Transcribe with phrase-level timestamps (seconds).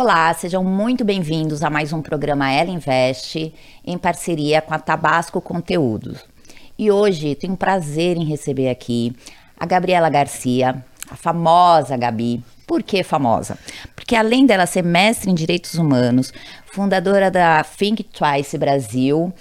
[0.00, 3.52] Olá, sejam muito bem-vindos a mais um programa Ela Investe,
[3.84, 6.24] em parceria com a Tabasco Conteúdos.
[6.78, 9.12] E hoje tenho prazer em receber aqui
[9.58, 12.40] a Gabriela Garcia, a famosa Gabi.
[12.64, 13.58] Por que famosa?
[13.96, 16.32] Porque além dela ser mestre em Direitos Humanos,
[16.66, 19.34] fundadora da Think Twice Brasil,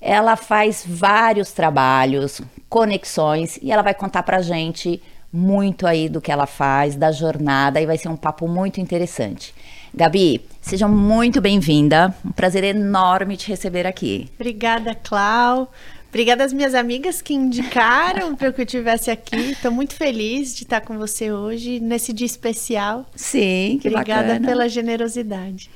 [0.00, 6.30] ela faz vários trabalhos, conexões, e ela vai contar pra gente muito aí do que
[6.30, 9.52] ela faz, da jornada, e vai ser um papo muito interessante.
[9.96, 12.12] Gabi, seja muito bem-vinda.
[12.24, 14.28] Um prazer enorme te receber aqui.
[14.34, 15.70] Obrigada, Clau.
[16.08, 19.52] Obrigada às minhas amigas que indicaram para que eu estivesse aqui.
[19.52, 23.06] Estou muito feliz de estar com você hoje, nesse dia especial.
[23.14, 24.46] Sim, que Obrigada bacana.
[24.46, 25.70] pela generosidade.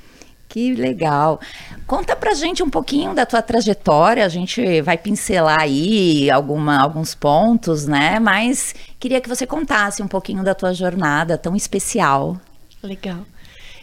[0.49, 1.39] Que legal.
[1.87, 4.25] Conta pra gente um pouquinho da tua trajetória.
[4.25, 8.19] A gente vai pincelar aí alguma, alguns pontos, né?
[8.19, 12.37] Mas queria que você contasse um pouquinho da tua jornada tão especial.
[12.81, 13.19] Legal.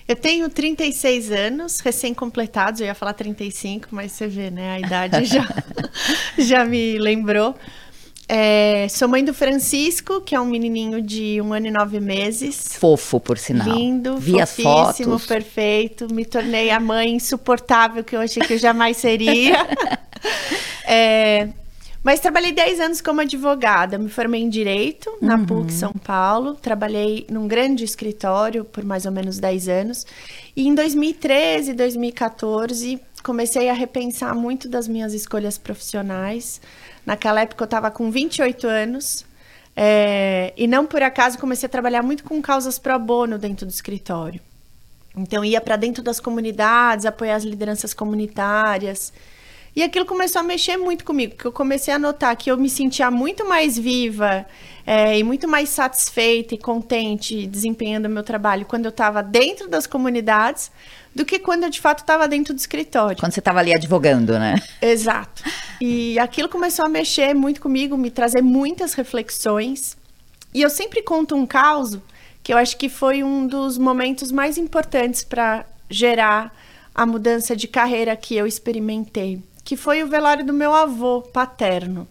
[0.08, 4.74] Eu tenho 36 anos, recém-completados, eu ia falar 35, mas você vê, né?
[4.76, 5.44] A idade já,
[6.38, 7.54] já me lembrou.
[8.28, 12.76] É, sou mãe do Francisco, que é um menininho de um ano e nove meses.
[12.78, 13.68] Fofo, por sinal.
[13.68, 15.26] Lindo, Vi as fofíssimo, fotos.
[15.26, 16.12] perfeito.
[16.12, 19.56] Me tornei a mãe insuportável que eu achei que eu jamais seria.
[20.88, 21.48] É,
[22.06, 23.98] mas trabalhei 10 anos como advogada.
[23.98, 26.54] Me formei em Direito na PUC São Paulo.
[26.54, 30.06] Trabalhei num grande escritório por mais ou menos 10 anos.
[30.54, 36.60] E em 2013, 2014, comecei a repensar muito das minhas escolhas profissionais.
[37.04, 39.26] Naquela época eu estava com 28 anos.
[39.74, 43.70] é, e não por acaso comecei a trabalhar muito com causas pro bono dentro do
[43.70, 44.40] escritório.
[45.16, 49.12] Então ia para dentro das comunidades, apoiar as lideranças comunitárias.
[49.76, 52.70] E aquilo começou a mexer muito comigo, porque eu comecei a notar que eu me
[52.70, 54.46] sentia muito mais viva
[54.86, 59.68] é, e muito mais satisfeita e contente desempenhando o meu trabalho quando eu estava dentro
[59.68, 60.70] das comunidades
[61.14, 63.18] do que quando eu de fato estava dentro do escritório.
[63.18, 64.62] Quando você estava ali advogando, né?
[64.80, 65.42] Exato.
[65.78, 69.94] E aquilo começou a mexer muito comigo, me trazer muitas reflexões.
[70.54, 72.02] E eu sempre conto um caso
[72.42, 76.50] que eu acho que foi um dos momentos mais importantes para gerar
[76.94, 82.06] a mudança de carreira que eu experimentei, que foi o velório do meu avô paterno,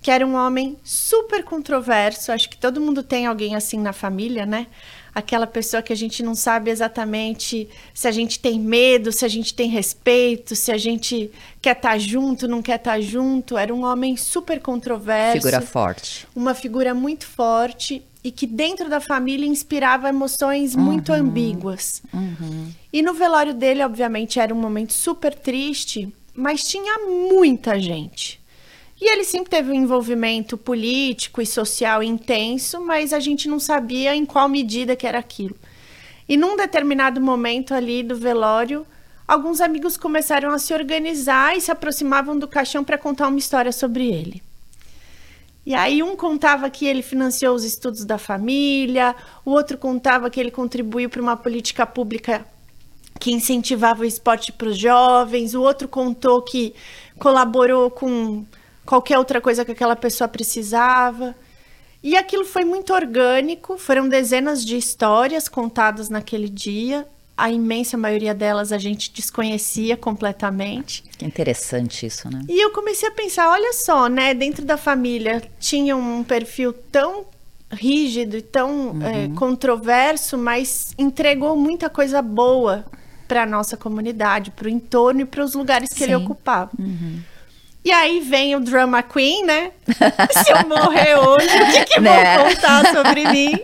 [0.00, 2.32] que era um homem super controverso.
[2.32, 4.66] Acho que todo mundo tem alguém assim na família, né?
[5.14, 9.28] Aquela pessoa que a gente não sabe exatamente se a gente tem medo, se a
[9.28, 13.58] gente tem respeito, se a gente quer estar junto, não quer estar junto.
[13.58, 16.26] Era um homem super controverso Figura forte.
[16.34, 22.02] uma figura muito forte e que dentro da família inspirava emoções muito ambíguas.
[22.90, 28.40] E no velório dele, obviamente, era um momento super triste, mas tinha muita gente.
[29.00, 34.14] E ele sempre teve um envolvimento político e social intenso, mas a gente não sabia
[34.14, 35.56] em qual medida que era aquilo.
[36.28, 38.86] E num determinado momento ali do velório,
[39.26, 43.72] alguns amigos começaram a se organizar e se aproximavam do caixão para contar uma história
[43.72, 44.42] sobre ele.
[45.66, 49.14] E aí um contava que ele financiou os estudos da família,
[49.44, 52.46] o outro contava que ele contribuiu para uma política pública
[53.18, 56.74] que incentivava o esporte para os jovens, o outro contou que
[57.18, 58.44] colaborou com
[58.84, 61.34] qualquer outra coisa que aquela pessoa precisava.
[62.02, 67.06] E aquilo foi muito orgânico, foram dezenas de histórias contadas naquele dia.
[67.36, 71.04] A imensa maioria delas a gente desconhecia completamente.
[71.16, 72.42] Que interessante isso, né?
[72.48, 77.24] E eu comecei a pensar, olha só, né, dentro da família tinha um perfil tão
[77.70, 82.84] rígido e tão é, controverso, mas entregou muita coisa boa
[83.32, 86.22] para a nossa comunidade, para o entorno e para os lugares que ele Sim.
[86.22, 86.70] ocupava.
[87.82, 89.70] E aí vem o drama queen, né?
[90.44, 92.36] Se eu morrer hoje, o que, que Né?
[92.36, 93.58] vão contar sobre mim?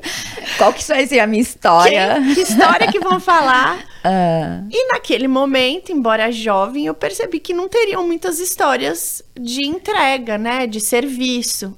[0.56, 2.14] Qual que vai ser a minha história?
[2.14, 3.78] Quem- que história que vão falar?
[4.02, 10.38] Ah, E naquele momento, embora jovem, eu percebi que não teriam muitas histórias de entrega,
[10.38, 11.76] né, de serviço.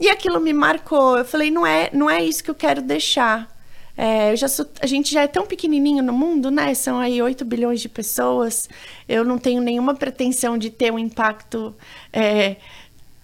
[0.00, 1.16] E aquilo me marcou.
[1.18, 3.48] Eu falei, não é, não é isso que eu quero deixar.
[4.04, 6.74] É, sou- a gente já é tão pequenininho no mundo, né?
[6.74, 8.68] São aí 8 bilhões de pessoas.
[9.08, 11.72] Eu não tenho nenhuma pretensão de ter um impacto
[12.12, 12.56] é,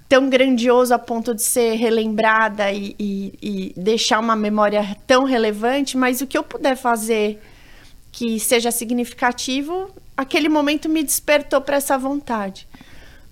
[0.08, 5.96] tão grandioso a ponto de ser relembrada e, e- e deixar uma memória tão relevante,
[5.96, 7.40] mas o que eu puder fazer
[8.12, 12.68] que seja significativo, aquele momento me despertou para essa vontade.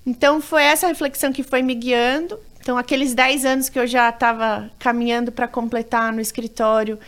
[0.04, 2.38] Então foi essa reflexão que foi me guiando.
[2.60, 6.98] Então aqueles 10 anos que eu já estava caminhando para completar no escritório,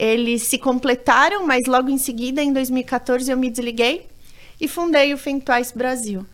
[0.00, 4.06] eles se completaram, mas logo em seguida, em 2014, eu me desliguei
[4.58, 6.24] e fundei o Think Twice Brasil,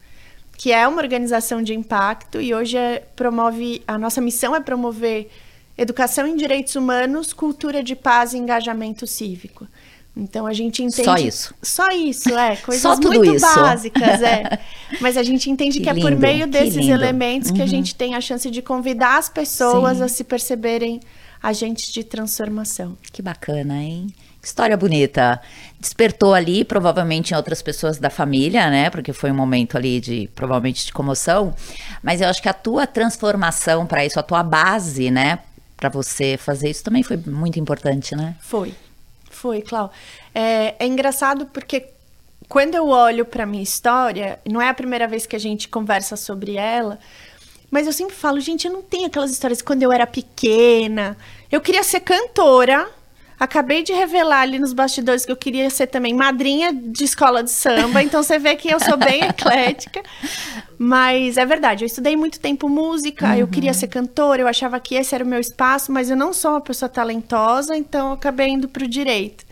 [0.57, 5.29] que é uma organização de impacto e hoje é- promove, a nossa missão é promover
[5.77, 9.67] educação em direitos humanos, cultura de paz e engajamento cívico.
[10.17, 11.05] Então a gente entende.
[11.05, 11.55] Só isso.
[11.61, 12.55] Só isso, é.
[12.65, 13.45] Coisas muito isso.
[13.45, 14.61] básicas, é.
[15.01, 16.93] Mas a gente entende que, Que é por lindo, meio que desses lindo.
[16.93, 16.95] Uhum.
[16.95, 20.05] elementos que a gente tem a chance de convidar as pessoas Sim.
[20.05, 21.01] a se perceberem
[21.43, 22.97] agentes de transformação.
[23.13, 24.09] Que bacana, hein?
[24.41, 25.41] Que História bonita.
[25.81, 28.91] Despertou ali, provavelmente em outras pessoas da família, né?
[28.91, 31.55] Porque foi um momento ali de, provavelmente, de comoção.
[32.03, 35.41] Mas eu acho que a tua transformação para isso, a tua base, né?
[35.77, 38.37] Para você fazer isso também foi muito importante, né?
[38.41, 38.75] Foi,
[39.31, 39.93] foi, Clau.
[40.35, 41.89] É, é engraçado porque
[42.49, 46.17] quando eu olho para minha história, não é a primeira vez que a gente conversa
[46.17, 46.99] sobre ela,
[47.71, 51.17] mas eu sempre falo, gente, eu não tenho aquelas histórias de quando eu era pequena.
[51.51, 52.89] Eu queria ser cantora.
[53.39, 57.51] Acabei de revelar ali nos bastidores que eu queria ser também madrinha de escola de
[57.51, 60.03] samba, então você vê que eu sou bem eclética.
[60.79, 64.95] Mas é verdade, eu estudei muito tempo música, eu queria ser cantora, eu achava que
[64.95, 68.49] esse era o meu espaço, mas eu não sou uma pessoa talentosa, então eu acabei
[68.49, 69.46] indo para o direito.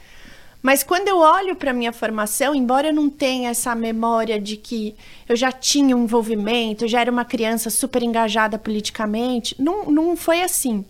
[0.65, 4.97] Mas quando eu olho para minha formação, embora eu não tenha essa memória de que
[5.29, 10.17] eu já tinha um envolvimento, eu já era uma criança super engajada politicamente, não, não
[10.17, 10.83] foi assim.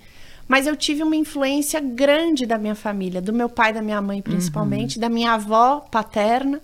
[0.46, 4.22] Mas eu tive uma influência grande da minha família, do meu pai, da minha mãe
[4.22, 6.62] principalmente, da minha avó paterna,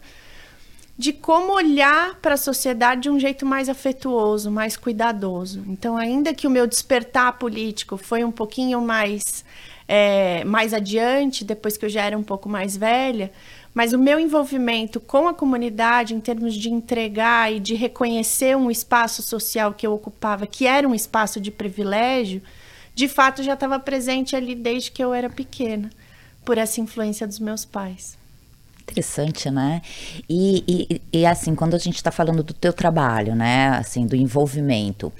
[0.96, 5.64] de como olhar para a sociedade de um jeito mais afetuoso, mais cuidadoso.
[5.66, 9.44] Então, ainda que o meu despertar político foi um pouquinho mais,
[9.92, 13.32] é, mais adiante, depois que eu já era um pouco mais velha,
[13.74, 18.70] mas o meu envolvimento com a comunidade, em termos de entregar e de reconhecer um
[18.70, 22.40] espaço social que eu ocupava, que era um espaço de privilégio,
[22.94, 25.90] de fato já estava presente ali desde que eu era pequena,
[26.44, 28.16] por essa influência dos meus pais.
[28.82, 29.82] Interessante, né?
[30.28, 33.70] E, e, e, assim, quando a gente está falando do teu trabalho, né?
[33.70, 35.12] Assim, do envolvimento,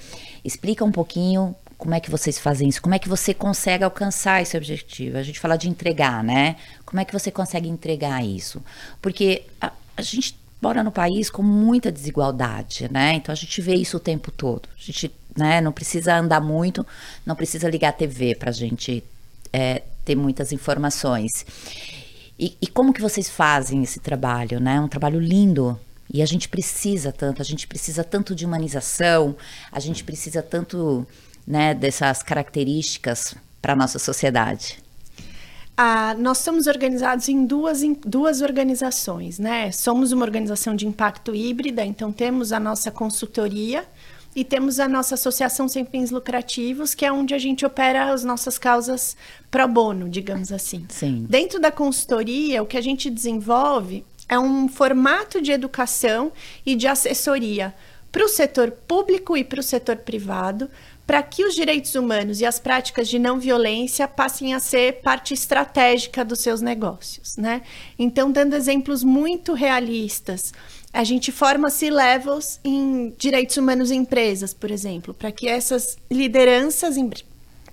[0.43, 4.39] explica um pouquinho como é que vocês fazem isso, como é que você consegue alcançar
[4.39, 5.17] esse objetivo.
[5.17, 6.55] A gente fala de entregar, né?
[6.85, 8.61] Como é que você consegue entregar isso?
[9.01, 13.15] Porque a, a gente mora no país com muita desigualdade, né?
[13.15, 14.69] Então a gente vê isso o tempo todo.
[14.77, 16.85] A gente né, não precisa andar muito,
[17.25, 19.03] não precisa ligar a TV para a gente
[19.51, 21.31] é, ter muitas informações.
[22.37, 24.79] E, e, como que vocês fazem esse trabalho, né?
[24.79, 25.79] Um trabalho lindo.
[26.13, 29.35] E a gente precisa tanto, a gente precisa tanto de humanização,
[29.71, 31.07] a gente precisa tanto
[31.45, 34.79] né, dessas características para a nossa sociedade.
[35.77, 39.71] Ah, nós estamos organizados em duas, em duas organizações, né?
[39.71, 43.85] Somos uma organização de impacto híbrida, então temos a nossa consultoria
[44.35, 48.23] e temos a nossa associação sem fins lucrativos, que é onde a gente opera as
[48.23, 49.17] nossas causas
[49.49, 50.85] pro bono, digamos assim.
[50.89, 51.25] Sim.
[51.27, 56.31] Dentro da consultoria, o que a gente desenvolve é um formato de educação
[56.65, 57.73] e de assessoria
[58.11, 60.69] para o setor público e para o setor privado,
[61.11, 65.33] para que os direitos humanos e as práticas de não violência passem a ser parte
[65.33, 67.63] estratégica dos seus negócios, né?
[67.99, 70.53] Então, dando exemplos muito realistas,
[70.93, 76.95] a gente forma C-levels em direitos humanos em empresas, por exemplo, para que essas lideranças,
[76.95, 77.09] em...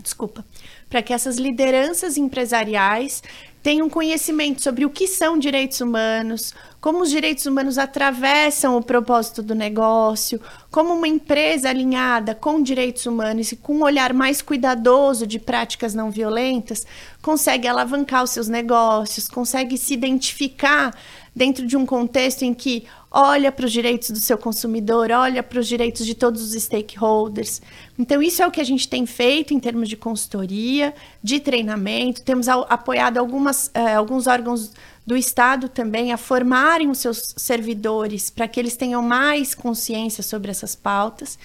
[0.02, 0.44] desculpa,
[0.90, 3.22] para que essas lideranças empresariais
[3.62, 9.42] tenham conhecimento sobre o que são direitos humanos, como os direitos humanos atravessam o propósito
[9.42, 10.40] do negócio,
[10.70, 15.94] como uma empresa alinhada com direitos humanos e com um olhar mais cuidadoso de práticas
[15.94, 16.86] não violentas
[17.20, 20.94] consegue alavancar os seus negócios, consegue se identificar
[21.34, 25.58] dentro de um contexto em que olha para os direitos do seu consumidor, olha para
[25.58, 27.62] os direitos de todos os stakeholders.
[27.98, 32.22] Então, isso é o que a gente tem feito em termos de consultoria, de treinamento.
[32.22, 34.72] Temos apoiado algumas, eh, alguns órgãos
[35.06, 40.50] do Estado também a formarem os seus servidores para que eles tenham mais consciência sobre
[40.50, 41.38] essas pautas.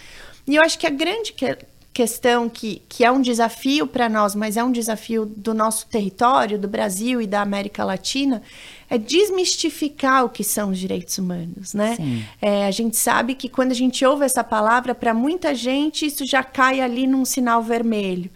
[0.45, 1.57] E eu acho que a grande que
[1.93, 6.57] questão que, que é um desafio para nós, mas é um desafio do nosso território,
[6.57, 8.41] do Brasil e da América Latina,
[8.93, 11.97] é desmistificar o que são os direitos humanos, né?
[12.39, 16.23] É, a gente sabe que quando a gente ouve essa palavra, para muita gente isso
[16.27, 18.29] já cai ali num sinal vermelho.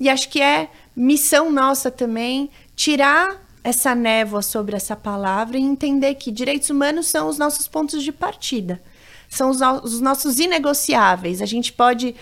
[0.00, 6.14] E acho que é missão nossa também tirar essa névoa sobre essa palavra e entender
[6.14, 8.80] que direitos humanos são os nossos pontos de partida,
[9.28, 11.42] são os, os nossos inegociáveis.
[11.42, 12.14] A gente pode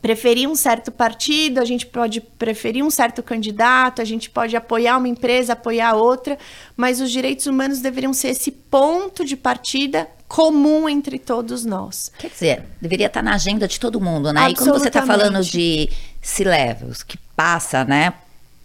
[0.00, 4.96] preferir um certo partido, a gente pode preferir um certo candidato, a gente pode apoiar
[4.96, 6.38] uma empresa, apoiar outra,
[6.76, 12.10] mas os direitos humanos deveriam ser esse ponto de partida comum entre todos nós.
[12.18, 14.50] Quer dizer, deveria estar na agenda de todo mundo, né?
[14.50, 15.90] E quando você está falando de
[16.22, 18.14] C-levels, que passa, né,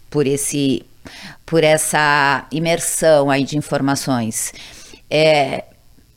[0.10, 0.86] por esse,
[1.46, 4.54] por essa imersão aí de informações,
[5.10, 5.66] é,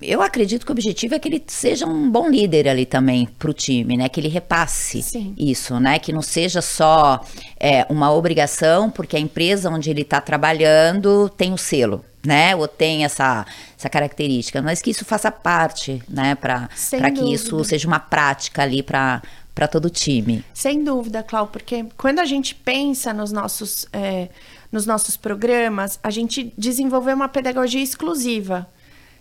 [0.00, 3.50] eu acredito que o objetivo é que ele seja um bom líder ali também para
[3.50, 4.08] o time, né?
[4.08, 5.34] Que ele repasse Sim.
[5.36, 5.98] isso, né?
[5.98, 7.24] Que não seja só
[7.58, 12.54] é, uma obrigação, porque a empresa onde ele está trabalhando tem o selo, né?
[12.54, 13.44] Ou tem essa,
[13.76, 16.36] essa característica, mas que isso faça parte, né?
[16.36, 16.68] Para
[17.10, 19.20] que isso seja uma prática ali para
[19.52, 20.44] para todo o time.
[20.54, 24.28] Sem dúvida, Clau, porque quando a gente pensa nos nossos, é,
[24.70, 28.68] nos nossos programas, a gente desenvolveu uma pedagogia exclusiva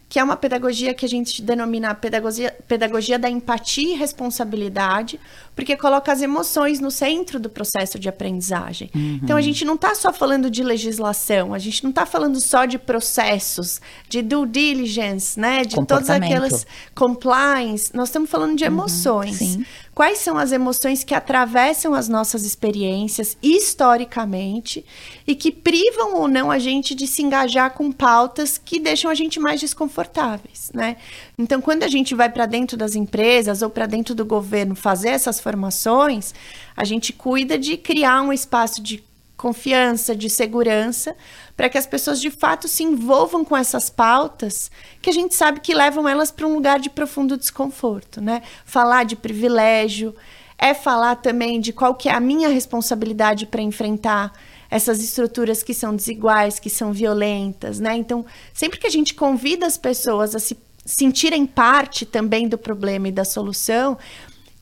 [0.09, 5.19] que é uma pedagogia que a gente denomina pedagogia, pedagogia da empatia e responsabilidade,
[5.53, 8.89] porque coloca as emoções no centro do processo de aprendizagem.
[8.95, 9.19] Uhum.
[9.21, 12.65] Então a gente não está só falando de legislação, a gente não está falando só
[12.65, 17.93] de processos, de due diligence, né, de todas aquelas compliance.
[17.93, 18.71] Nós estamos falando de uhum.
[18.71, 19.41] emoções.
[19.41, 19.65] Uhum.
[19.97, 24.85] Quais são as emoções que atravessam as nossas experiências historicamente
[25.25, 29.15] e que privam ou não a gente de se engajar com pautas que deixam a
[29.15, 30.97] gente mais desconfortáveis, né?
[31.35, 35.09] Então, quando a gente vai para dentro das empresas ou para dentro do governo fazer
[35.09, 36.31] essas formações,
[36.75, 39.03] a gente cuida de criar um espaço de
[39.37, 41.15] confiança, de segurança,
[41.55, 45.59] para que as pessoas de fato se envolvam com essas pautas que a gente sabe
[45.59, 48.41] que levam elas para um lugar de profundo desconforto, né?
[48.65, 50.15] Falar de privilégio
[50.57, 54.33] é falar também de qual que é a minha responsabilidade para enfrentar
[54.69, 57.95] essas estruturas que são desiguais, que são violentas, né?
[57.95, 63.09] Então, sempre que a gente convida as pessoas a se sentirem parte também do problema
[63.09, 63.97] e da solução,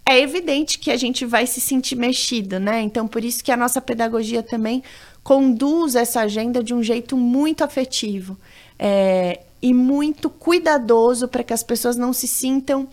[0.08, 2.82] é evidente que a gente vai se sentir mexido, né?
[2.82, 4.84] Então, por isso que a nossa pedagogia também
[5.24, 8.38] conduz essa agenda de um jeito muito afetivo
[8.78, 12.88] é, e muito cuidadoso para que as pessoas não se sintam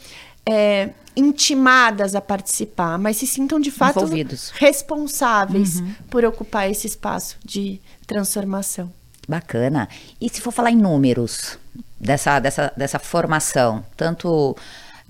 [0.47, 4.51] é, intimadas a participar, mas se sintam de fato Envolvidos.
[4.55, 5.95] responsáveis uhum.
[6.09, 8.91] por ocupar esse espaço de transformação.
[9.29, 9.89] Bacana.
[10.19, 11.59] E se for falar em números
[12.01, 14.57] dessa, dessa, dessa formação, tanto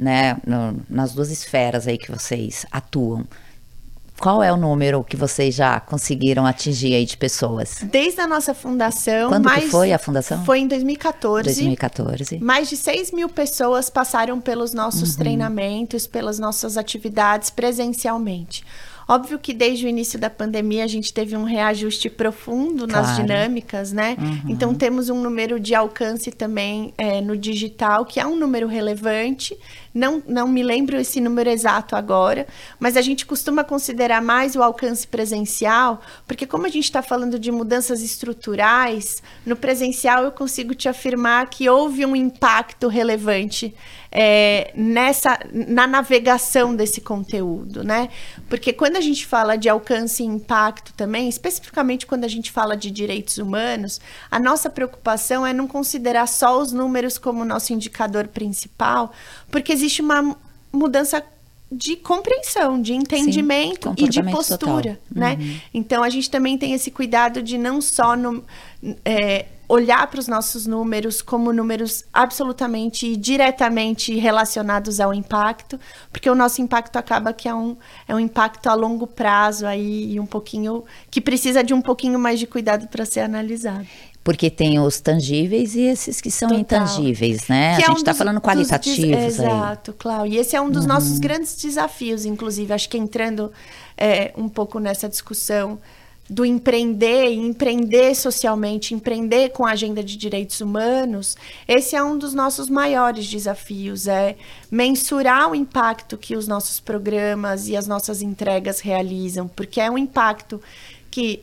[0.03, 3.25] né, no, nas duas esferas aí que vocês atuam.
[4.21, 7.79] Qual é o número que vocês já conseguiram atingir aí de pessoas?
[7.83, 9.29] Desde a nossa fundação.
[9.29, 10.45] Quando mais, foi a fundação?
[10.45, 11.45] Foi em 2014.
[11.45, 12.39] 2014.
[12.39, 15.19] Mais de 6 mil pessoas passaram pelos nossos uhum.
[15.19, 18.65] treinamentos, pelas nossas atividades presencialmente.
[19.09, 23.07] Óbvio que desde o início da pandemia a gente teve um reajuste profundo claro.
[23.07, 24.17] nas dinâmicas, né?
[24.19, 24.51] Uhum.
[24.51, 29.59] Então temos um número de alcance também é, no digital, que é um número relevante.
[29.95, 32.47] Não, não me lembro esse número exato agora,
[32.81, 37.39] mas a gente costuma considerar mais o alcance presencial, porque como a gente está falando
[37.39, 43.75] de mudanças estruturais, no presencial eu consigo te afirmar que houve um impacto relevante
[44.15, 48.11] é, nessa na navegação desse conteúdo, né?
[48.47, 52.77] Porque quando a gente fala de alcance e impacto também, especificamente quando a gente fala
[52.77, 58.29] de direitos humanos, a nossa preocupação é não considerar só os números como nosso indicador
[58.29, 59.13] principal,
[59.53, 60.37] porque existe uma
[60.73, 61.23] mudança
[61.71, 64.99] de compreensão, de entendimento Sim, e de postura, total.
[65.11, 65.39] né?
[65.39, 65.61] Uhum.
[65.73, 68.45] Então a gente também tem esse cuidado de não só no,
[69.05, 75.81] é, olhar para os nossos números como números absolutamente e diretamente relacionados ao impacto,
[76.13, 80.13] porque o nosso impacto acaba que é um, é um impacto a longo prazo aí
[80.13, 83.87] e um pouquinho que precisa de um pouquinho mais de cuidado para ser analisado.
[84.25, 86.61] Porque tem os tangíveis e esses que são Total.
[86.61, 87.77] intangíveis, né?
[87.77, 89.39] Que a é gente está um falando qualitativos des...
[89.39, 90.35] Exato, Cláudio.
[90.35, 90.89] E esse é um dos uhum.
[90.89, 92.73] nossos grandes desafios, inclusive.
[92.73, 93.51] Acho que entrando
[93.97, 95.79] é, um pouco nessa discussão
[96.33, 101.37] do empreender empreender socialmente, empreender com a agenda de direitos humanos,
[101.69, 104.37] esse é um dos nossos maiores desafios, é
[104.71, 109.99] mensurar o impacto que os nossos programas e as nossas entregas realizam, porque é um
[109.99, 110.61] impacto
[111.11, 111.43] que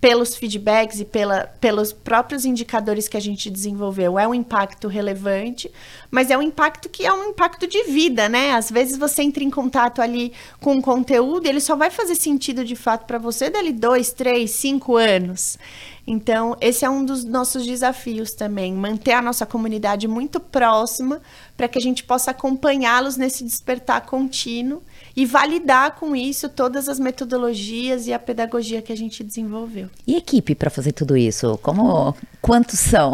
[0.00, 5.70] pelos feedbacks e pela, pelos próprios indicadores que a gente desenvolveu, é um impacto relevante,
[6.10, 8.52] mas é um impacto que é um impacto de vida, né?
[8.52, 12.64] Às vezes você entra em contato ali com um conteúdo ele só vai fazer sentido
[12.64, 15.58] de fato para você dali dois, três, cinco anos.
[16.06, 21.20] Então, esse é um dos nossos desafios também, manter a nossa comunidade muito próxima
[21.56, 24.82] para que a gente possa acompanhá-los nesse despertar contínuo
[25.16, 29.88] e validar com isso todas as metodologias e a pedagogia que a gente desenvolveu.
[30.06, 31.58] E equipe para fazer tudo isso?
[31.62, 33.12] Como quantos são?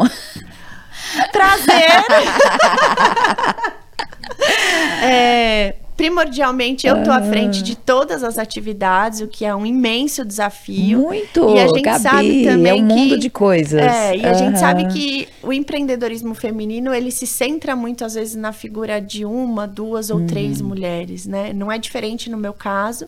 [1.31, 2.05] Prazer.
[5.03, 10.25] é, primordialmente eu estou à frente de todas as atividades, o que é um imenso
[10.25, 10.99] desafio.
[10.99, 13.81] Muito, e a gente Gabi, sabe também é um mundo que, de coisas.
[13.81, 14.29] É, e uhum.
[14.29, 18.99] a gente sabe que o empreendedorismo feminino, ele se centra muito às vezes na figura
[18.99, 20.27] de uma, duas ou uhum.
[20.27, 21.53] três mulheres, né?
[21.53, 23.07] Não é diferente no meu caso,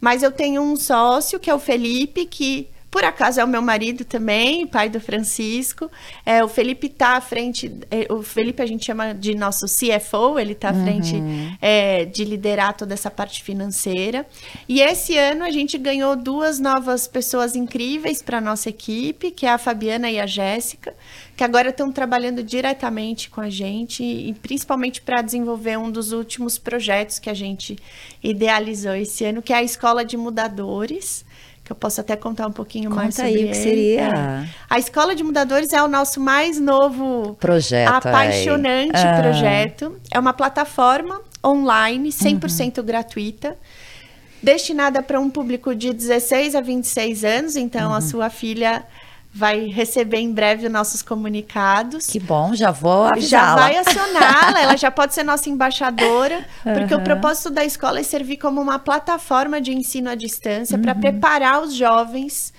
[0.00, 3.62] mas eu tenho um sócio que é o Felipe que por acaso é o meu
[3.62, 5.88] marido também, pai do Francisco.
[6.26, 10.40] É, o Felipe está à frente, é, o Felipe a gente chama de nosso CFO,
[10.40, 10.82] ele está à uhum.
[10.82, 11.14] frente
[11.62, 14.26] é, de liderar toda essa parte financeira.
[14.68, 19.50] E esse ano a gente ganhou duas novas pessoas incríveis para nossa equipe, que é
[19.50, 20.92] a Fabiana e a Jéssica,
[21.36, 26.58] que agora estão trabalhando diretamente com a gente e principalmente para desenvolver um dos últimos
[26.58, 27.78] projetos que a gente
[28.20, 31.24] idealizou esse ano, que é a Escola de Mudadores
[31.70, 34.00] que eu posso até contar um pouquinho Conta mais sobre aí o que seria.
[34.00, 34.48] É.
[34.68, 39.22] A Escola de Mudadores é o nosso mais novo projeto, apaixonante é.
[39.22, 39.96] projeto.
[40.12, 42.84] É uma plataforma online 100% uhum.
[42.84, 43.56] gratuita
[44.42, 47.96] destinada para um público de 16 a 26 anos, então uhum.
[47.96, 48.84] a sua filha
[49.32, 52.06] vai receber em breve os nossos comunicados.
[52.06, 53.46] Que bom, já vou avisá-la.
[53.46, 57.00] Já vai acioná-la, ela já pode ser nossa embaixadora, porque uhum.
[57.00, 60.82] o propósito da escola é servir como uma plataforma de ensino à distância uhum.
[60.82, 62.52] para preparar os jovens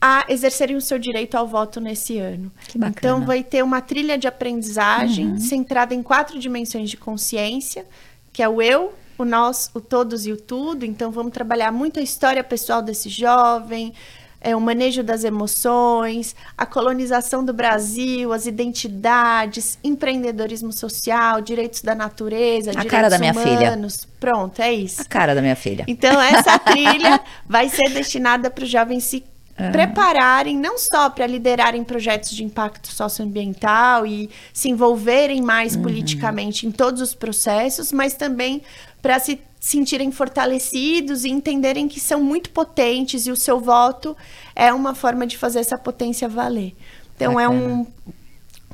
[0.00, 2.50] a exercerem o seu direito ao voto nesse ano.
[2.68, 2.96] Que bacana.
[2.98, 5.38] Então vai ter uma trilha de aprendizagem uhum.
[5.38, 7.86] centrada em quatro dimensões de consciência,
[8.32, 10.84] que é o eu, o nós, o todos e o tudo.
[10.84, 13.94] Então vamos trabalhar muito a história pessoal desse jovem,
[14.44, 21.94] é, o manejo das emoções, a colonização do Brasil, as identidades, empreendedorismo social, direitos da
[21.94, 24.00] natureza, a direitos cara da minha humanos.
[24.00, 24.14] Filha.
[24.20, 25.00] Pronto, é isso.
[25.00, 25.86] A cara da minha filha.
[25.88, 29.24] Então, essa trilha vai ser destinada para os jovens se
[29.56, 29.70] Uhum.
[29.70, 35.82] prepararem não só para liderarem projetos de impacto socioambiental e se envolverem mais uhum.
[35.82, 38.62] politicamente em todos os processos, mas também
[39.00, 44.14] para se sentirem fortalecidos e entenderem que são muito potentes e o seu voto
[44.54, 46.76] é uma forma de fazer essa potência valer.
[47.16, 47.42] Então Bacana.
[47.42, 47.86] é um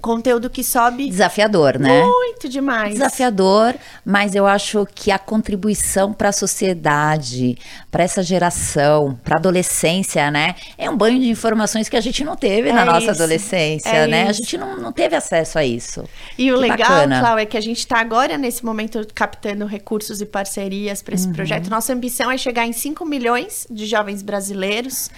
[0.01, 1.09] conteúdo que sobe.
[1.09, 2.03] Desafiador, né?
[2.03, 2.95] Muito demais.
[2.95, 7.57] Desafiador, mas eu acho que a contribuição para a sociedade,
[7.91, 10.55] para essa geração, para a adolescência, né?
[10.77, 13.11] É um banho de informações que a gente não teve é na nossa isso.
[13.11, 14.23] adolescência, é né?
[14.23, 14.31] Isso.
[14.31, 16.05] A gente não, não teve acesso a isso.
[16.39, 17.21] E o que legal, bacana.
[17.21, 21.27] Clau, é que a gente está agora nesse momento captando recursos e parcerias para esse
[21.27, 21.33] uhum.
[21.33, 21.69] projeto.
[21.69, 25.11] Nossa ambição é chegar em 5 milhões de jovens brasileiros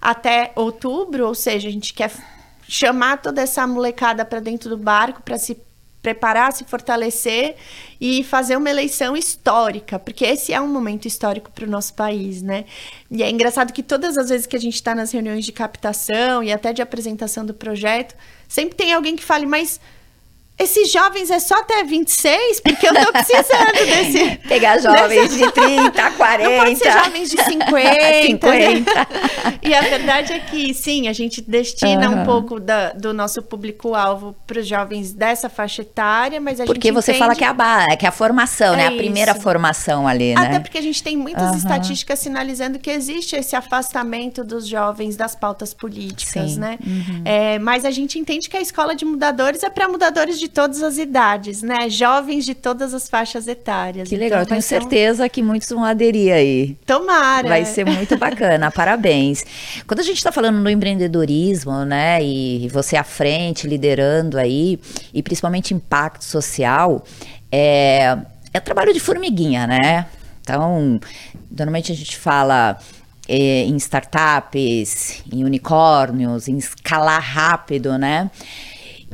[0.00, 2.10] até outubro, ou seja, a gente quer
[2.68, 5.56] chamar toda essa molecada para dentro do barco para se
[6.06, 7.56] preparar, se fortalecer
[8.00, 12.42] e fazer uma eleição histórica, porque esse é um momento histórico para o nosso país,
[12.42, 12.64] né?
[13.10, 16.44] E é engraçado que todas as vezes que a gente está nas reuniões de captação
[16.44, 18.14] e até de apresentação do projeto,
[18.46, 19.80] sempre tem alguém que fale, mas
[20.58, 22.60] esses jovens é só até 26?
[22.60, 24.36] Porque eu tô precisando desse.
[24.48, 25.38] Pegar jovens desse...
[25.38, 26.50] de 30, 40.
[26.50, 28.22] Não pode ser jovens de 50.
[28.22, 28.94] 50.
[28.94, 29.58] Né?
[29.62, 32.22] E a verdade é que, sim, a gente destina uhum.
[32.22, 36.88] um pouco da, do nosso público-alvo para os jovens dessa faixa etária, mas a porque
[36.88, 36.92] gente.
[36.92, 37.18] Porque você entende...
[37.18, 38.86] fala que é a que é a formação, é né?
[38.86, 40.46] A primeira formação ali, né?
[40.46, 41.56] Até porque a gente tem muitas uhum.
[41.56, 46.58] estatísticas sinalizando que existe esse afastamento dos jovens das pautas políticas, sim.
[46.58, 46.78] né?
[46.84, 47.22] Uhum.
[47.24, 50.48] É, mas a gente entende que a escola de mudadores é para mudadores de de
[50.48, 51.90] todas as idades, né?
[51.90, 54.08] Jovens de todas as faixas etárias.
[54.08, 56.76] Que legal, então, tenho certeza que muitos vão aderir aí.
[56.86, 57.48] Tomara.
[57.48, 59.44] Vai ser muito bacana, parabéns.
[59.86, 64.78] Quando a gente está falando do empreendedorismo, né, e você à frente, liderando aí,
[65.12, 67.04] e principalmente impacto social,
[67.50, 68.16] é,
[68.52, 70.06] é trabalho de formiguinha, né?
[70.42, 71.00] Então,
[71.50, 72.78] normalmente a gente fala
[73.28, 78.30] é, em startups, em unicórnios, em escalar rápido, né?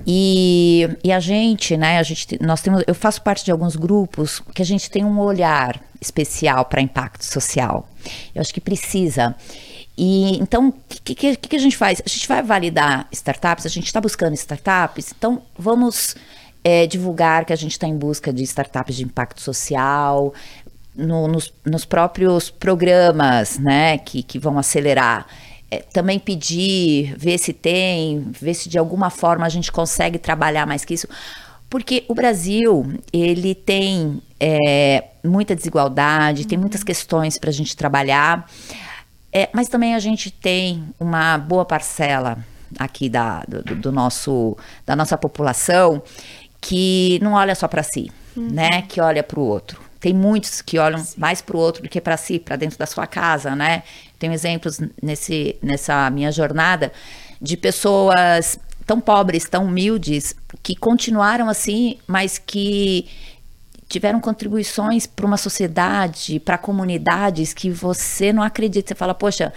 [0.06, 4.40] E, e a gente, né, a gente, nós temos, eu faço parte de alguns grupos
[4.54, 7.88] que a gente tem um olhar especial para impacto social.
[8.34, 9.34] Eu acho que precisa.
[9.96, 10.74] E então, o
[11.04, 12.02] que, que, que, a gente faz?
[12.04, 16.16] A gente vai validar startups, a gente está buscando startups, então vamos
[16.64, 20.32] é, divulgar que a gente está em busca de startups de impacto social,
[20.94, 25.26] no, nos, nos, próprios programas né, que, que vão acelerar
[25.72, 30.66] é, também pedir, ver se tem, ver se de alguma forma a gente consegue trabalhar
[30.66, 31.08] mais que isso.
[31.70, 36.48] Porque o Brasil, ele tem é, muita desigualdade, uhum.
[36.48, 38.46] tem muitas questões para a gente trabalhar,
[39.32, 42.36] é, mas também a gente tem uma boa parcela
[42.78, 44.54] aqui da, do, do nosso,
[44.84, 46.02] da nossa população
[46.60, 48.50] que não olha só para si, uhum.
[48.50, 48.82] né?
[48.82, 49.80] Que olha para o outro.
[49.98, 52.84] Tem muitos que olham mais para o outro do que para si, para dentro da
[52.84, 53.82] sua casa, né?
[54.22, 56.92] Tenho exemplos nesse, nessa minha jornada
[57.40, 58.56] de pessoas
[58.86, 60.32] tão pobres, tão humildes,
[60.62, 63.08] que continuaram assim, mas que
[63.88, 68.90] tiveram contribuições para uma sociedade, para comunidades que você não acredita.
[68.90, 69.52] Você fala, poxa,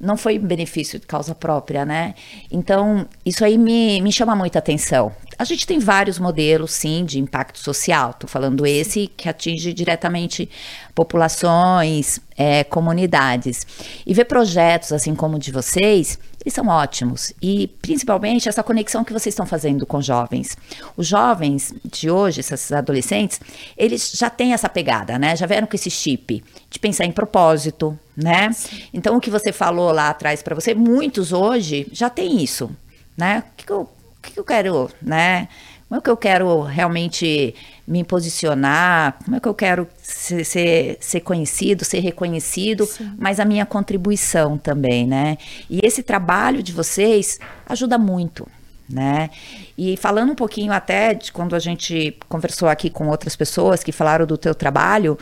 [0.00, 2.14] não foi benefício de causa própria, né?
[2.50, 5.12] Então, isso aí me, me chama muita atenção.
[5.38, 8.10] A gente tem vários modelos, sim, de impacto social.
[8.10, 10.50] Estou falando esse que atinge diretamente
[10.96, 13.64] populações, é, comunidades.
[14.04, 17.32] E ver projetos assim como o de vocês, eles são ótimos.
[17.40, 20.56] E principalmente essa conexão que vocês estão fazendo com jovens.
[20.96, 23.40] Os jovens de hoje, esses adolescentes,
[23.76, 25.36] eles já têm essa pegada, né?
[25.36, 28.50] Já vieram com esse chip de pensar em propósito, né?
[28.92, 32.68] Então, o que você falou lá atrás para você, muitos hoje já têm isso,
[33.16, 33.44] né?
[33.46, 33.88] O que, que eu
[34.28, 35.48] o que eu quero, né?
[35.88, 37.54] Como é que eu quero realmente
[37.86, 39.18] me posicionar?
[39.24, 42.84] Como é que eu quero ser, ser, ser conhecido, ser reconhecido?
[42.84, 43.14] Sim.
[43.18, 45.38] Mas a minha contribuição também, né?
[45.70, 48.46] E esse trabalho de vocês ajuda muito,
[48.86, 49.30] né?
[49.78, 53.90] E falando um pouquinho até de quando a gente conversou aqui com outras pessoas que
[53.90, 55.18] falaram do teu trabalho,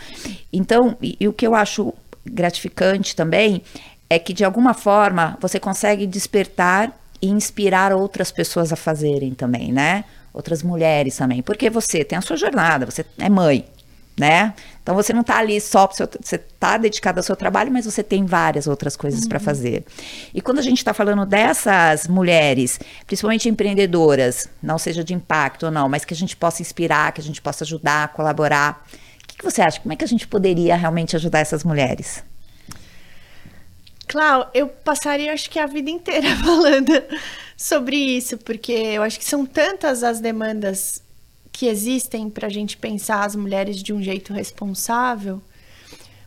[0.52, 3.62] então, e, e o que eu acho gratificante também
[4.10, 6.92] é que de alguma forma você consegue despertar
[7.26, 10.04] e inspirar outras pessoas a fazerem também, né?
[10.32, 11.42] Outras mulheres também.
[11.42, 13.66] Porque você tem a sua jornada, você é mãe,
[14.16, 14.54] né?
[14.80, 18.02] Então você não está ali só, seu, você está dedicado ao seu trabalho, mas você
[18.02, 19.28] tem várias outras coisas uhum.
[19.28, 19.84] para fazer.
[20.32, 25.72] E quando a gente está falando dessas mulheres, principalmente empreendedoras, não seja de impacto ou
[25.72, 28.86] não, mas que a gente possa inspirar, que a gente possa ajudar, colaborar,
[29.22, 29.80] o que, que você acha?
[29.80, 32.22] Como é que a gente poderia realmente ajudar essas mulheres?
[34.06, 36.92] Clau, eu passaria acho que a vida inteira falando
[37.56, 41.02] sobre isso, porque eu acho que são tantas as demandas
[41.50, 45.40] que existem para a gente pensar as mulheres de um jeito responsável.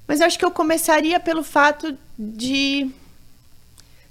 [0.07, 2.89] Mas eu acho que eu começaria pelo fato de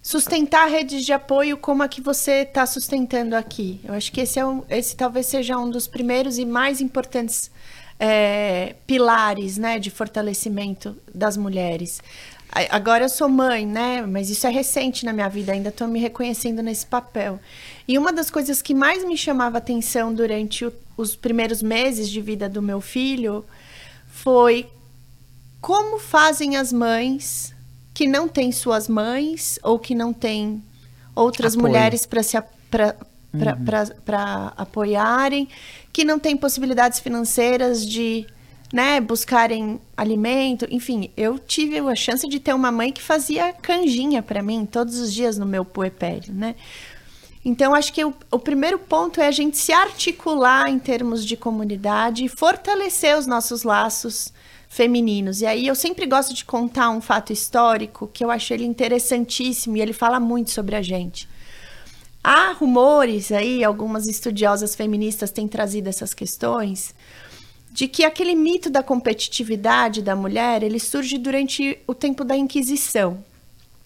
[0.01, 3.81] sustentar redes de apoio como a que você está sustentando aqui.
[3.85, 7.51] Eu acho que esse, é um, esse talvez seja um dos primeiros e mais importantes
[7.99, 12.01] é, pilares né, de fortalecimento das mulheres.
[12.71, 14.03] Agora eu sou mãe, né?
[14.03, 17.39] Mas isso é recente na minha vida, ainda estou me reconhecendo nesse papel.
[17.87, 22.21] E uma das coisas que mais me chamava atenção durante o, os primeiros meses de
[22.21, 23.45] vida do meu filho
[24.09, 24.69] foi
[25.61, 27.55] como fazem as mães
[27.93, 30.63] que não têm suas mães ou que não têm
[31.15, 31.69] outras Apoio.
[31.69, 32.95] mulheres para se para
[33.35, 34.51] uhum.
[34.57, 35.49] apoiarem,
[35.93, 38.27] que não têm possibilidades financeiras de
[38.73, 44.23] né, buscarem alimento, enfim, eu tive a chance de ter uma mãe que fazia canjinha
[44.23, 46.55] para mim todos os dias no meu puerpério, né?
[47.45, 51.37] Então, acho que o, o, primeiro ponto é a gente se articular em termos de
[51.37, 54.33] comunidade e fortalecer os nossos laços
[54.69, 55.41] femininos.
[55.41, 59.77] E aí eu sempre gosto de contar um fato histórico que eu acho ele interessantíssimo
[59.77, 61.29] e ele fala muito sobre a gente.
[62.23, 66.95] Há rumores aí, algumas estudiosas feministas têm trazido essas questões,
[67.79, 73.23] de que aquele mito da competitividade da mulher ele surge durante o tempo da Inquisição,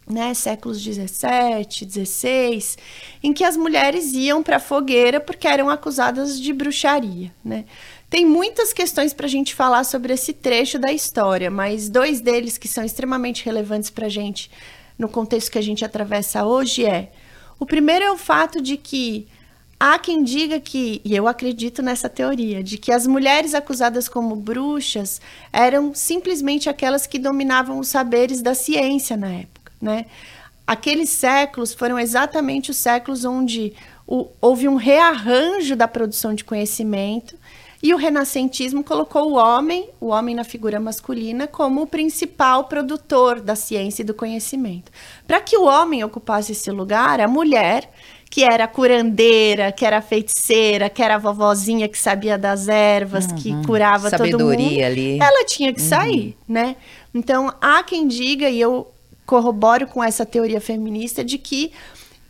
[0.08, 2.78] né, séculos 17, 16,
[3.22, 7.66] em que as mulheres iam para a fogueira porque eram acusadas de bruxaria, né?
[8.08, 12.56] Tem muitas questões para a gente falar sobre esse trecho da história, mas dois deles
[12.56, 14.50] que são extremamente relevantes para a gente
[14.98, 17.12] no contexto que a gente atravessa hoje é
[17.60, 19.28] o primeiro é o fato de que
[19.84, 24.36] Há quem diga que, e eu acredito nessa teoria, de que as mulheres acusadas como
[24.36, 25.20] bruxas
[25.52, 30.06] eram simplesmente aquelas que dominavam os saberes da ciência na época, né?
[30.64, 33.72] Aqueles séculos foram exatamente os séculos onde
[34.06, 37.36] o, houve um rearranjo da produção de conhecimento
[37.82, 43.40] e o renascentismo colocou o homem, o homem na figura masculina, como o principal produtor
[43.40, 44.92] da ciência e do conhecimento.
[45.26, 47.90] Para que o homem ocupasse esse lugar, a mulher
[48.32, 53.34] que era curandeira, que era feiticeira, que era a vovozinha que sabia das ervas, uhum.
[53.34, 54.84] que curava Sabedoria todo mundo.
[54.86, 55.18] ali.
[55.20, 55.88] Ela tinha que uhum.
[55.88, 56.76] sair, né?
[57.12, 58.90] Então, há quem diga, e eu
[59.26, 61.72] corroboro com essa teoria feminista, de que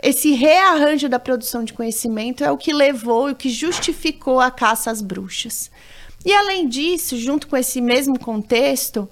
[0.03, 4.51] esse rearranjo da produção de conhecimento é o que levou e o que justificou a
[4.51, 5.71] caça às bruxas.
[6.27, 9.09] E além disso, junto com esse mesmo contexto,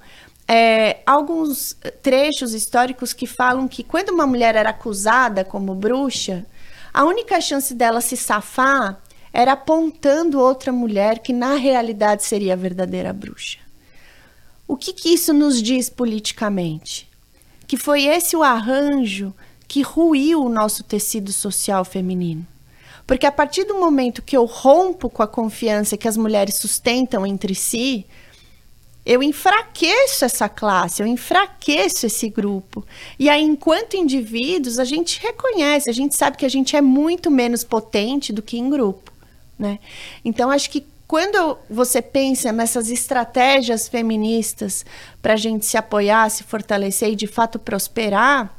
[0.49, 6.45] é, alguns trechos históricos que falam que quando uma mulher era acusada como bruxa,
[6.93, 9.01] a única chance dela se safar
[9.33, 13.59] era apontando outra mulher que na realidade seria a verdadeira bruxa.
[14.67, 17.09] O que, que isso nos diz politicamente?
[17.67, 19.33] Que foi esse o arranjo
[19.67, 22.47] que ruiu o nosso tecido social feminino.
[23.07, 27.27] Porque a partir do momento que eu rompo com a confiança que as mulheres sustentam
[27.27, 28.07] entre si,
[29.11, 32.87] eu enfraqueço essa classe, eu enfraqueço esse grupo.
[33.19, 37.29] E aí, enquanto indivíduos, a gente reconhece, a gente sabe que a gente é muito
[37.29, 39.11] menos potente do que em grupo,
[39.59, 39.81] né?
[40.25, 44.87] Então, acho que quando você pensa nessas estratégias feministas
[45.21, 48.57] para a gente se apoiar, se fortalecer e de fato prosperar,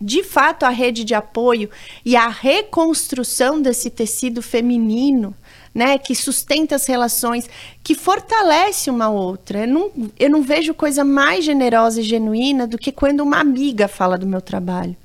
[0.00, 1.68] de fato, a rede de apoio
[2.02, 5.36] e a reconstrução desse tecido feminino,
[5.74, 7.48] né, que sustenta as relações,
[7.82, 9.60] que fortalece uma outra.
[9.60, 13.88] Eu não, eu não vejo coisa mais generosa e genuína do que quando uma amiga
[13.88, 14.96] fala do meu trabalho.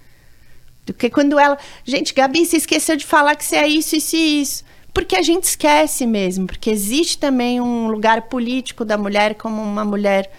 [0.85, 1.57] Do que quando ela.
[1.83, 4.63] Gente, Gabi, você esqueceu de falar que você é isso, isso e isso.
[4.93, 9.85] Porque a gente esquece mesmo, porque existe também um lugar político da mulher como uma
[9.85, 10.31] mulher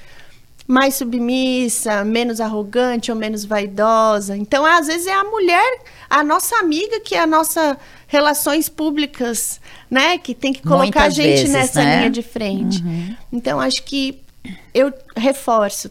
[0.66, 4.36] mais submissa, menos arrogante ou menos vaidosa.
[4.36, 9.60] Então, às vezes é a mulher, a nossa amiga que é a nossa relações públicas,
[9.88, 11.98] né, que tem que colocar Muitas a gente vezes, nessa né?
[11.98, 12.82] linha de frente.
[12.82, 13.14] Uhum.
[13.30, 14.20] Então, acho que
[14.74, 15.90] eu reforço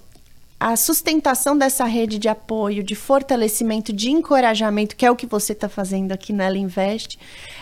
[0.59, 5.53] a sustentação dessa rede de apoio, de fortalecimento, de encorajamento, que é o que você
[5.53, 7.19] está fazendo aqui na Ela Invest,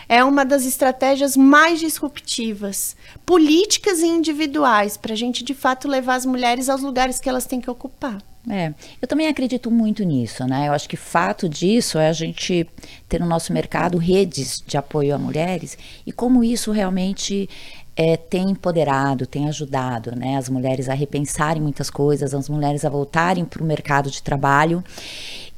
[0.07, 6.15] é uma das estratégias mais disruptivas, políticas e individuais, para a gente de fato levar
[6.15, 8.19] as mulheres aos lugares que elas têm que ocupar.
[8.49, 10.67] É, eu também acredito muito nisso, né?
[10.67, 12.67] Eu acho que fato disso é a gente
[13.09, 17.49] ter no nosso mercado redes de apoio a mulheres e como isso realmente
[17.95, 22.89] é, tem empoderado, tem ajudado né, as mulheres a repensarem muitas coisas, as mulheres a
[22.89, 24.83] voltarem para o mercado de trabalho.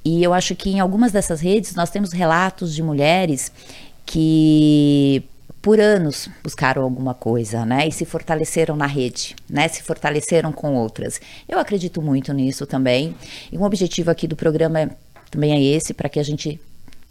[0.06, 3.52] E eu acho que em algumas dessas redes nós temos relatos de mulheres
[4.06, 5.24] que
[5.62, 7.88] por anos buscaram alguma coisa, né?
[7.88, 9.68] E se fortaleceram na rede, né?
[9.68, 11.20] Se fortaleceram com outras.
[11.48, 13.16] Eu acredito muito nisso também.
[13.52, 14.90] E um objetivo aqui do programa
[15.30, 16.60] também é esse, para que a gente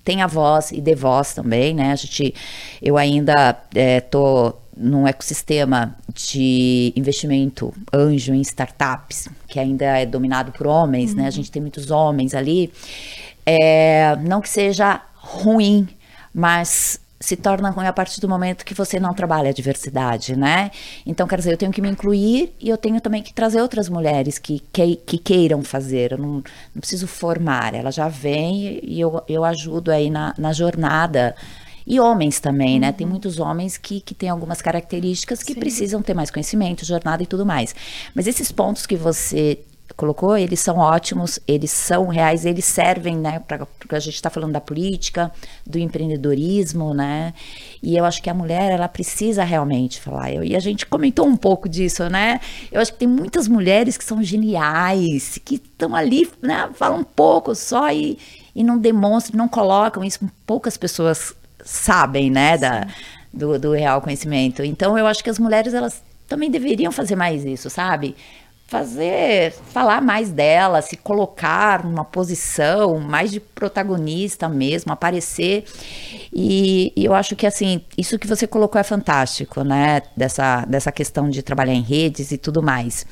[0.05, 1.93] tenha voz e dê voz também, né?
[1.93, 2.33] A gente,
[2.81, 10.53] eu ainda estou é, num ecossistema de investimento anjo em startups, que ainda é dominado
[10.53, 11.17] por homens, uhum.
[11.17, 11.27] né?
[11.27, 12.73] A gente tem muitos homens ali.
[13.45, 15.89] É, não que seja ruim,
[16.33, 20.71] mas se torna ruim a partir do momento que você não trabalha a diversidade, né?
[21.05, 23.89] Então, quer dizer, eu tenho que me incluir e eu tenho também que trazer outras
[23.89, 26.13] mulheres que, que, que queiram fazer.
[26.13, 26.33] Eu não,
[26.75, 31.35] não preciso formar, ela já vem e eu, eu ajudo aí na, na jornada.
[31.87, 32.81] E homens também, uhum.
[32.81, 32.93] né?
[32.93, 33.13] Tem uhum.
[33.13, 35.61] muitos homens que, que têm algumas características que Sim.
[35.61, 37.75] precisam ter mais conhecimento, jornada e tudo mais.
[38.15, 39.61] Mas esses pontos que você
[39.97, 44.29] colocou, eles são ótimos, eles são reais, eles servem, né, para porque a gente está
[44.29, 45.31] falando da política,
[45.65, 47.33] do empreendedorismo, né?
[47.81, 50.33] E eu acho que a mulher, ela precisa realmente falar.
[50.33, 52.41] Eu, e a gente comentou um pouco disso, né?
[52.73, 57.05] Eu acho que tem muitas mulheres que são geniais, que estão ali, né, falam um
[57.05, 58.19] pouco só e,
[58.55, 60.19] e não demonstram, não colocam isso.
[60.45, 61.33] Poucas pessoas
[61.65, 62.89] sabem, né, da,
[63.33, 64.65] do, do real conhecimento.
[64.65, 68.17] Então, eu acho que as mulheres, elas também deveriam fazer mais isso, sabe?
[68.67, 75.65] Fazer, falar mais dela, se colocar numa posição mais de protagonista mesmo, aparecer.
[76.33, 80.03] E, e, eu acho que assim, isso que você colocou é fantástico, né?
[80.17, 83.07] Dessa, dessa questão de trabalhar em redes e tudo mais.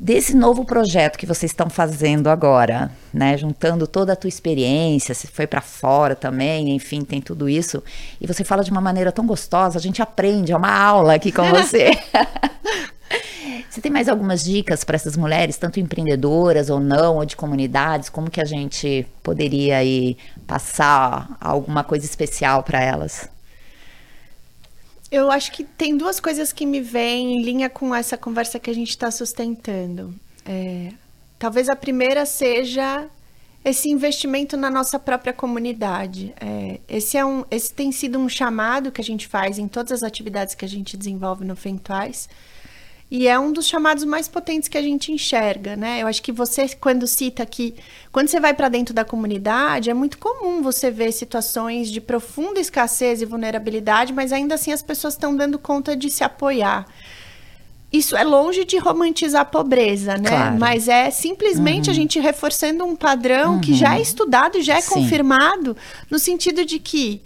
[0.00, 5.26] Desse novo projeto que vocês estão fazendo agora, né, juntando toda a tua experiência, se
[5.26, 7.82] foi para fora também, enfim, tem tudo isso,
[8.20, 11.32] e você fala de uma maneira tão gostosa, a gente aprende, é uma aula aqui
[11.32, 11.90] com você.
[13.68, 18.08] Você tem mais algumas dicas para essas mulheres, tanto empreendedoras ou não, ou de comunidades?
[18.08, 20.16] Como que a gente poderia aí
[20.46, 23.28] passar alguma coisa especial para elas?
[25.10, 28.68] Eu acho que tem duas coisas que me vêm em linha com essa conversa que
[28.68, 30.14] a gente está sustentando.
[30.44, 30.92] É,
[31.38, 33.06] talvez a primeira seja
[33.64, 36.34] esse investimento na nossa própria comunidade.
[36.40, 39.92] É, esse, é um, esse tem sido um chamado que a gente faz em todas
[39.92, 42.28] as atividades que a gente desenvolve no Fentuais
[43.10, 46.02] e é um dos chamados mais potentes que a gente enxerga, né?
[46.02, 47.74] Eu acho que você, quando cita que,
[48.12, 52.60] quando você vai para dentro da comunidade, é muito comum você ver situações de profunda
[52.60, 56.86] escassez e vulnerabilidade, mas ainda assim as pessoas estão dando conta de se apoiar.
[57.90, 60.28] Isso é longe de romantizar a pobreza, né?
[60.28, 60.58] Claro.
[60.58, 61.92] Mas é simplesmente uhum.
[61.92, 63.60] a gente reforçando um padrão uhum.
[63.62, 64.92] que já é estudado e já é Sim.
[64.92, 65.74] confirmado,
[66.10, 67.22] no sentido de que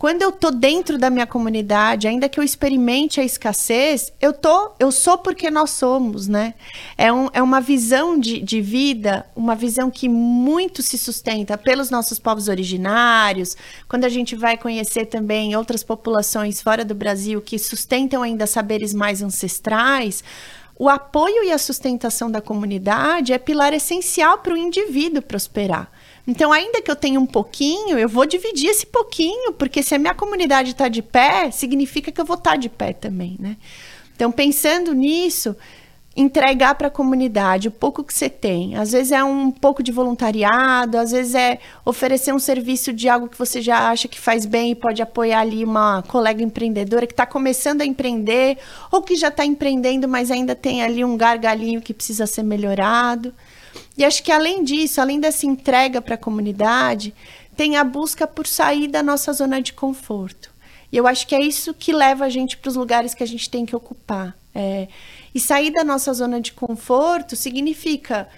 [0.00, 4.72] quando eu tô dentro da minha comunidade, ainda que eu experimente a escassez, eu tô,
[4.78, 6.54] eu sou porque nós somos, né?
[6.96, 11.90] É, um, é uma visão de, de vida, uma visão que muito se sustenta pelos
[11.90, 13.54] nossos povos originários.
[13.86, 18.94] Quando a gente vai conhecer também outras populações fora do Brasil que sustentam ainda saberes
[18.94, 20.24] mais ancestrais,
[20.78, 25.90] o apoio e a sustentação da comunidade é pilar essencial para o indivíduo prosperar.
[26.30, 29.98] Então, ainda que eu tenha um pouquinho, eu vou dividir esse pouquinho, porque se a
[29.98, 33.56] minha comunidade está de pé, significa que eu vou estar tá de pé também, né?
[34.14, 35.56] Então, pensando nisso,
[36.16, 38.76] entregar para a comunidade o pouco que você tem.
[38.76, 43.28] Às vezes é um pouco de voluntariado, às vezes é oferecer um serviço de algo
[43.28, 47.12] que você já acha que faz bem e pode apoiar ali uma colega empreendedora que
[47.12, 48.56] está começando a empreender
[48.92, 53.34] ou que já está empreendendo, mas ainda tem ali um gargalinho que precisa ser melhorado.
[53.96, 57.14] E acho que além disso, além dessa entrega para a comunidade,
[57.56, 60.50] tem a busca por sair da nossa zona de conforto.
[60.92, 63.26] E eu acho que é isso que leva a gente para os lugares que a
[63.26, 64.36] gente tem que ocupar.
[64.54, 64.88] É,
[65.34, 68.28] e sair da nossa zona de conforto significa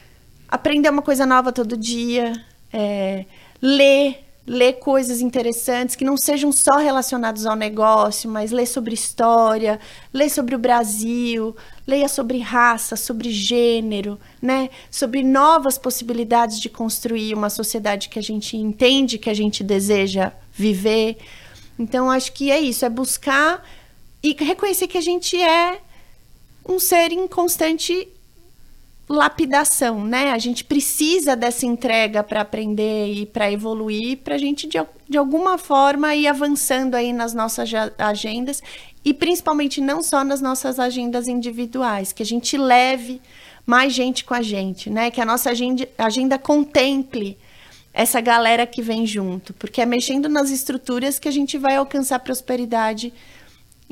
[0.48, 2.32] aprender uma coisa nova todo dia,
[2.72, 3.24] é,
[3.60, 9.78] ler, ler coisas interessantes que não sejam só relacionadas ao negócio, mas ler sobre história,
[10.12, 14.68] ler sobre o Brasil, leia sobre raça, sobre gênero, né?
[14.90, 20.32] Sobre novas possibilidades de construir uma sociedade que a gente entende que a gente deseja
[20.52, 21.18] viver.
[21.78, 23.64] Então acho que é isso, é buscar
[24.22, 25.80] e reconhecer que a gente é
[26.68, 28.08] um ser em constante
[29.12, 30.30] lapidação, né?
[30.30, 35.18] A gente precisa dessa entrega para aprender e para evoluir, para a gente de, de
[35.18, 38.62] alguma forma ir avançando aí nas nossas agendas
[39.04, 43.20] e principalmente não só nas nossas agendas individuais, que a gente leve
[43.66, 45.10] mais gente com a gente, né?
[45.10, 47.36] Que a nossa agenda, agenda contemple
[47.92, 52.18] essa galera que vem junto, porque é mexendo nas estruturas que a gente vai alcançar
[52.20, 53.12] prosperidade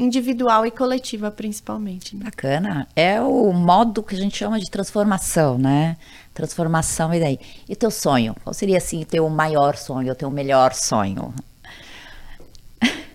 [0.00, 2.16] individual e coletiva, principalmente.
[2.16, 2.24] Né?
[2.24, 2.88] Bacana.
[2.96, 5.96] É o modo que a gente chama de transformação, né?
[6.32, 7.38] Transformação e daí.
[7.68, 8.34] E teu sonho?
[8.42, 11.34] Qual seria assim teu maior sonho, teu melhor sonho?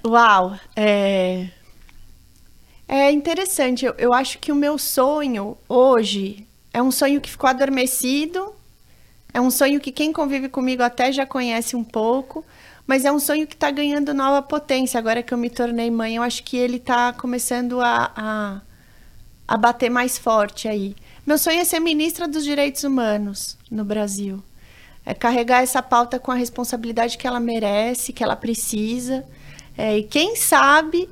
[0.05, 1.47] Uau, é,
[2.87, 3.85] é interessante.
[3.85, 8.53] Eu, eu acho que o meu sonho hoje é um sonho que ficou adormecido.
[9.33, 12.45] É um sonho que quem convive comigo até já conhece um pouco,
[12.87, 14.99] mas é um sonho que está ganhando nova potência.
[14.99, 18.61] Agora que eu me tornei mãe, eu acho que ele está começando a, a,
[19.47, 20.95] a bater mais forte aí.
[21.25, 24.43] Meu sonho é ser ministra dos direitos humanos no Brasil.
[25.05, 29.25] É carregar essa pauta com a responsabilidade que ela merece, que ela precisa.
[29.77, 31.09] É, e quem sabe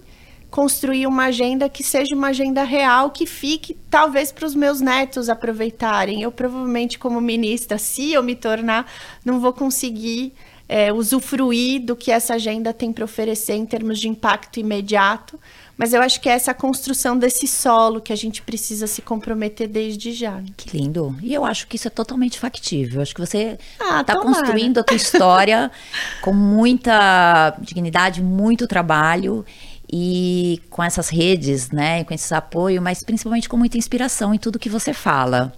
[0.53, 5.27] construir uma agenda que seja uma agenda real, que fique talvez para os meus netos
[5.27, 6.21] aproveitarem.
[6.21, 8.85] Eu provavelmente, como ministra, se eu me tornar,
[9.25, 10.31] não vou conseguir
[10.73, 15.39] é, usufruir do que essa agenda tem para oferecer em termos de impacto imediato.
[15.77, 19.67] Mas eu acho que é essa construção desse solo que a gente precisa se comprometer
[19.67, 20.41] desde já.
[20.57, 21.15] Que lindo.
[21.21, 22.95] E eu acho que isso é totalmente factível.
[22.95, 25.69] Eu acho que você está ah, construindo a tua história
[26.23, 29.45] com muita dignidade, muito trabalho
[29.91, 34.57] e com essas redes, né, com esse apoio, mas principalmente com muita inspiração em tudo
[34.57, 35.53] que você fala.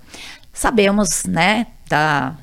[0.52, 2.36] Sabemos, né, da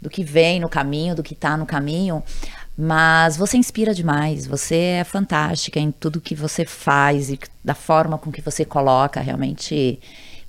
[0.00, 2.22] do que vem no caminho, do que está no caminho,
[2.76, 8.16] mas você inspira demais, você é fantástica em tudo que você faz e da forma
[8.16, 9.98] com que você coloca realmente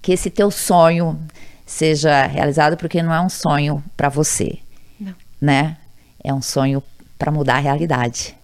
[0.02, 1.20] que esse teu sonho
[1.66, 4.60] seja realizado, porque não é um sonho para você,
[5.00, 5.16] não.
[5.42, 5.78] né?
[6.24, 6.84] É um sonho
[7.18, 8.36] para mudar a realidade.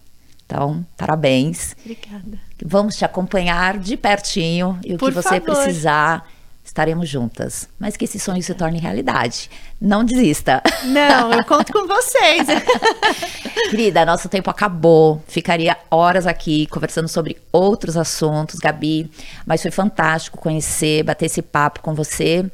[0.44, 1.76] Então, parabéns.
[1.80, 2.38] Obrigada.
[2.64, 5.56] Vamos te acompanhar de pertinho e o Por que você favor.
[5.56, 6.26] precisar
[6.76, 7.68] estaremos juntas.
[7.78, 9.50] Mas que esse sonho se torne realidade.
[9.80, 10.62] Não desista.
[10.84, 12.46] Não, eu conto com vocês.
[13.70, 15.22] Querida, nosso tempo acabou.
[15.26, 19.10] Ficaria horas aqui conversando sobre outros assuntos, Gabi.
[19.46, 22.44] Mas foi fantástico conhecer, bater esse papo com você.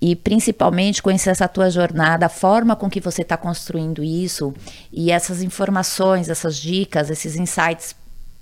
[0.00, 4.52] E principalmente conhecer essa tua jornada, a forma com que você está construindo isso
[4.92, 7.94] e essas informações, essas dicas, esses insights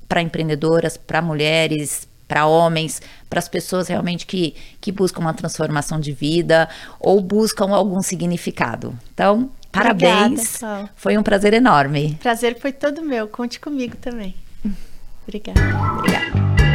[0.08, 5.98] para empreendedoras, para mulheres, para homens, para as pessoas realmente que, que buscam uma transformação
[5.98, 6.68] de vida
[7.00, 8.96] ou buscam algum significado.
[9.12, 10.62] Então, parabéns.
[10.62, 12.16] Obrigada, foi um prazer enorme.
[12.22, 13.26] Prazer foi todo meu.
[13.26, 14.36] Conte comigo também.
[15.26, 15.60] Obrigada.
[15.98, 16.69] Obrigada.